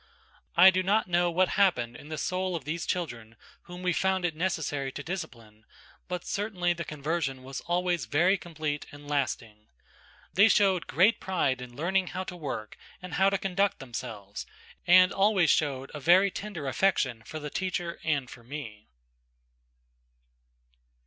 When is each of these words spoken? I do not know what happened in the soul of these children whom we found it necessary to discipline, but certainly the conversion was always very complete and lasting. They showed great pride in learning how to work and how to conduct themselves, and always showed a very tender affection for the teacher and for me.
I 0.57 0.71
do 0.71 0.81
not 0.81 1.07
know 1.07 1.29
what 1.29 1.49
happened 1.49 1.95
in 1.95 2.09
the 2.09 2.17
soul 2.17 2.55
of 2.55 2.65
these 2.65 2.87
children 2.87 3.35
whom 3.65 3.83
we 3.83 3.93
found 3.93 4.25
it 4.25 4.35
necessary 4.35 4.91
to 4.93 5.03
discipline, 5.03 5.63
but 6.07 6.25
certainly 6.25 6.73
the 6.73 6.83
conversion 6.83 7.43
was 7.43 7.61
always 7.67 8.07
very 8.07 8.35
complete 8.35 8.87
and 8.91 9.07
lasting. 9.07 9.67
They 10.33 10.47
showed 10.49 10.87
great 10.87 11.19
pride 11.19 11.61
in 11.61 11.75
learning 11.75 12.07
how 12.17 12.23
to 12.23 12.35
work 12.35 12.77
and 12.99 13.13
how 13.13 13.29
to 13.29 13.37
conduct 13.37 13.77
themselves, 13.77 14.47
and 14.87 15.13
always 15.13 15.51
showed 15.51 15.91
a 15.93 15.99
very 15.99 16.31
tender 16.31 16.67
affection 16.67 17.21
for 17.23 17.37
the 17.39 17.51
teacher 17.51 17.99
and 18.03 18.27
for 18.27 18.43
me. 18.43 18.87